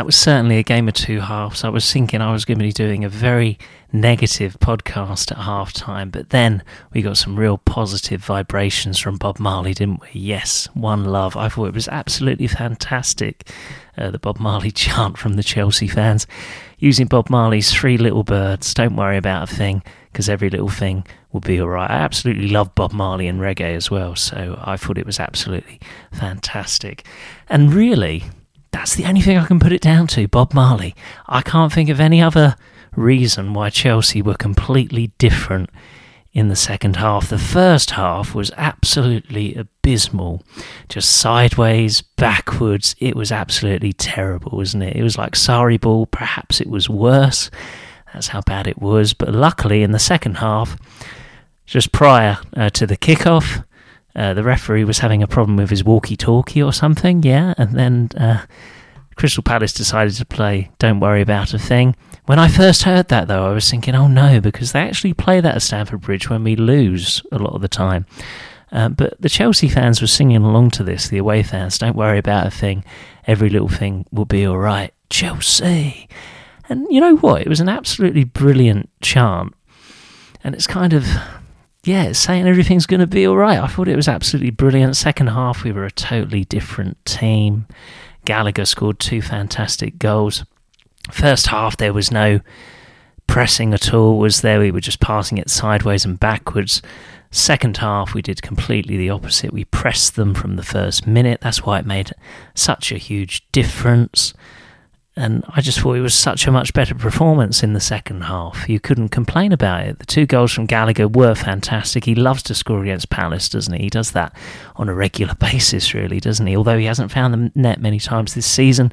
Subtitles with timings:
[0.00, 1.62] that was certainly a game of two halves.
[1.62, 3.58] I was thinking I was going to be doing a very
[3.92, 6.62] negative podcast at half time, but then
[6.94, 10.08] we got some real positive vibrations from Bob Marley, didn't we?
[10.14, 11.36] Yes, one love.
[11.36, 13.50] I thought it was absolutely fantastic.
[13.98, 16.26] Uh, the Bob Marley chant from the Chelsea fans
[16.78, 18.72] using Bob Marley's Three Little Birds.
[18.72, 21.90] Don't worry about a thing because every little thing will be all right.
[21.90, 25.78] I absolutely love Bob Marley and reggae as well, so I thought it was absolutely
[26.10, 27.04] fantastic.
[27.50, 28.24] And really,
[28.72, 30.94] that's the only thing I can put it down to Bob Marley.
[31.26, 32.56] I can't think of any other
[32.96, 35.70] reason why Chelsea were completely different
[36.32, 37.28] in the second half.
[37.28, 40.42] The first half was absolutely abysmal,
[40.88, 42.94] just sideways, backwards.
[43.00, 44.96] It was absolutely terrible, wasn't it?
[44.96, 47.50] It was like Sarri ball, perhaps it was worse.
[48.12, 49.14] That's how bad it was.
[49.14, 50.76] But luckily, in the second half,
[51.66, 53.64] just prior uh, to the kickoff,
[54.14, 58.08] uh, the referee was having a problem with his walkie-talkie or something, yeah, and then
[58.16, 58.44] uh,
[59.14, 61.94] Crystal Palace decided to play "Don't Worry About a Thing."
[62.26, 65.40] When I first heard that, though, I was thinking, "Oh no," because they actually play
[65.40, 68.06] that at Stamford Bridge when we lose a lot of the time.
[68.72, 71.08] Uh, but the Chelsea fans were singing along to this.
[71.08, 72.84] The away fans, "Don't worry about a thing.
[73.26, 76.08] Every little thing will be all right." Chelsea,
[76.68, 77.42] and you know what?
[77.42, 79.54] It was an absolutely brilliant chant,
[80.42, 81.04] and it's kind of
[81.84, 83.58] yeah, saying everything's going to be all right.
[83.58, 84.96] I thought it was absolutely brilliant.
[84.96, 87.66] Second half, we were a totally different team.
[88.24, 90.44] Gallagher scored two fantastic goals.
[91.10, 92.40] First half, there was no
[93.26, 94.60] pressing at all, was there?
[94.60, 96.82] We were just passing it sideways and backwards.
[97.30, 99.52] Second half, we did completely the opposite.
[99.52, 101.40] We pressed them from the first minute.
[101.40, 102.12] That's why it made
[102.54, 104.34] such a huge difference
[105.20, 108.68] and I just thought it was such a much better performance in the second half.
[108.68, 109.98] You couldn't complain about it.
[109.98, 112.04] The two goals from Gallagher were fantastic.
[112.04, 113.84] He loves to score against Palace, doesn't he?
[113.84, 114.34] He does that
[114.76, 116.56] on a regular basis, really, doesn't he?
[116.56, 118.92] Although he hasn't found the net many times this season.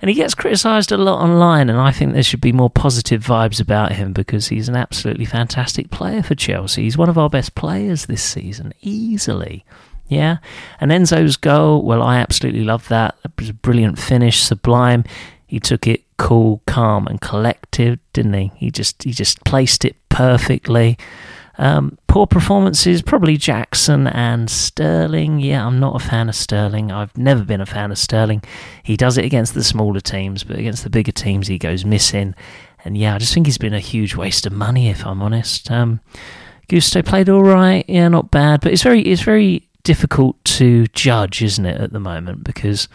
[0.00, 3.24] And he gets criticised a lot online, and I think there should be more positive
[3.24, 6.82] vibes about him because he's an absolutely fantastic player for Chelsea.
[6.82, 9.64] He's one of our best players this season, easily.
[10.08, 10.38] Yeah.
[10.80, 13.16] And Enzo's goal, well, I absolutely love that.
[13.24, 15.04] It was a brilliant finish, sublime.
[15.52, 18.52] He took it cool, calm, and collected, didn't he?
[18.56, 20.96] He just he just placed it perfectly.
[21.58, 25.40] Um, poor performances, probably Jackson and Sterling.
[25.40, 26.90] Yeah, I'm not a fan of Sterling.
[26.90, 28.42] I've never been a fan of Sterling.
[28.82, 32.34] He does it against the smaller teams, but against the bigger teams, he goes missing.
[32.82, 35.70] And yeah, I just think he's been a huge waste of money, if I'm honest.
[35.70, 36.00] Um,
[36.66, 37.84] Gusto played all right.
[37.86, 42.00] Yeah, not bad, but it's very it's very difficult to judge, isn't it, at the
[42.00, 42.42] moment?
[42.42, 42.88] Because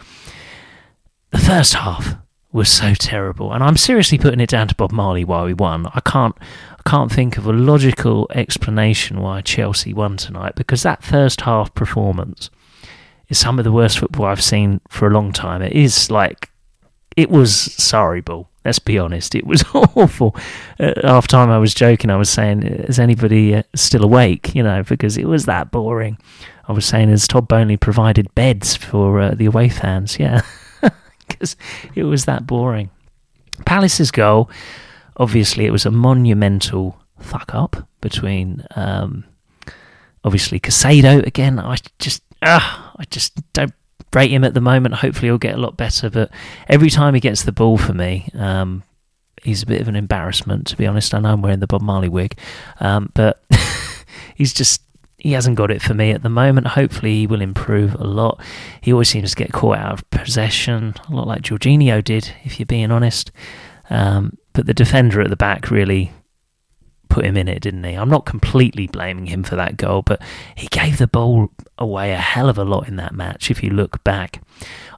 [1.30, 2.16] the first half
[2.52, 3.52] was so terrible.
[3.52, 5.86] And I'm seriously putting it down to Bob Marley why we won.
[5.94, 6.36] I can't
[6.78, 11.74] I can't think of a logical explanation why Chelsea won tonight because that first half
[11.74, 12.50] performance
[13.28, 15.60] is some of the worst football I've seen for a long time.
[15.60, 16.50] It is like
[17.16, 18.48] it was Sarri ball.
[18.64, 19.34] Let's be honest.
[19.34, 20.36] It was awful.
[20.78, 22.10] Uh, half time, I was joking.
[22.10, 26.18] I was saying, "Is anybody uh, still awake?" You know, because it was that boring.
[26.68, 30.42] I was saying, "Has Todd Boehly provided beds for uh, the away fans?" Yeah.
[31.38, 31.56] because
[31.94, 32.90] it was that boring.
[33.64, 34.50] Palace's goal,
[35.16, 39.24] obviously, it was a monumental fuck up between, um,
[40.24, 41.24] obviously, Caicedo.
[41.26, 42.60] Again, I just, uh,
[42.96, 43.72] I just don't
[44.12, 44.94] rate him at the moment.
[44.96, 46.10] Hopefully, he'll get a lot better.
[46.10, 46.30] But
[46.68, 48.82] every time he gets the ball for me, um,
[49.42, 51.14] he's a bit of an embarrassment, to be honest.
[51.14, 52.38] I know I'm wearing the Bob Marley wig,
[52.80, 53.42] um, but
[54.34, 54.82] he's just
[55.18, 56.68] he hasn't got it for me at the moment.
[56.68, 58.40] Hopefully, he will improve a lot.
[58.80, 62.58] He always seems to get caught out of possession, a lot like Jorginho did, if
[62.58, 63.32] you're being honest.
[63.90, 66.12] Um, but the defender at the back really
[67.08, 67.94] put him in it, didn't he?
[67.94, 70.22] I'm not completely blaming him for that goal, but
[70.54, 73.70] he gave the ball away a hell of a lot in that match if you
[73.70, 74.40] look back.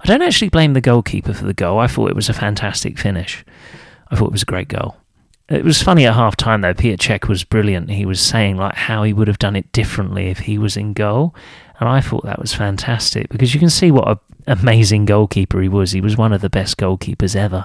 [0.03, 1.79] I don't actually blame the goalkeeper for the goal.
[1.79, 3.45] I thought it was a fantastic finish.
[4.11, 4.97] I thought it was a great goal.
[5.51, 6.75] It was funny at half time though.
[6.75, 7.91] Petr Cech was brilliant.
[7.91, 10.93] He was saying like how he would have done it differently if he was in
[10.93, 11.35] goal,
[11.81, 15.69] and I thought that was fantastic because you can see what an amazing goalkeeper he
[15.69, 15.93] was.
[15.93, 17.65] He was one of the best goalkeepers ever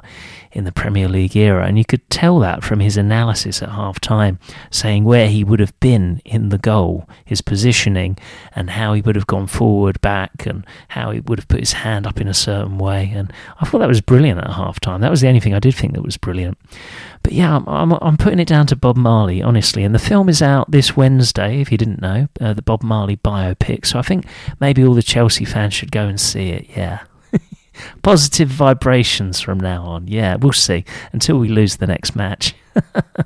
[0.56, 1.67] in the Premier League era.
[1.67, 4.39] And you could tell that from his analysis at half time,
[4.71, 8.17] saying where he would have been in the goal, his positioning,
[8.56, 11.73] and how he would have gone forward, back, and how he would have put his
[11.73, 13.11] hand up in a certain way.
[13.13, 15.01] And I thought that was brilliant at half time.
[15.01, 16.57] That was the only thing I did think that was brilliant.
[17.21, 19.83] But yeah, I'm, I'm, I'm, putting it down to Bob Marley, honestly.
[19.83, 23.18] And the film is out this Wednesday, if you didn't know, uh, the Bob Marley
[23.18, 23.85] biopic.
[23.85, 24.25] So I think
[24.60, 26.68] maybe all the Chelsea fans should go and see it.
[26.75, 27.04] Yeah.
[28.04, 30.07] Positive vibrations from now on.
[30.07, 32.56] Yeah, we'll see until we lose the next match.